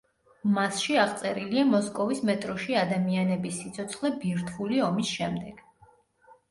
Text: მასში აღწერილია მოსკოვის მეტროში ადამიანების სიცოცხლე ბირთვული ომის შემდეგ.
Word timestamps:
მასში 0.53 0.95
აღწერილია 1.01 1.65
მოსკოვის 1.73 2.21
მეტროში 2.31 2.79
ადამიანების 2.85 3.61
სიცოცხლე 3.63 4.13
ბირთვული 4.25 4.85
ომის 4.89 5.15
შემდეგ. 5.21 5.63